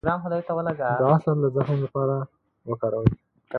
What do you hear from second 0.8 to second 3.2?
د عسل د زخم لپاره وکاروئ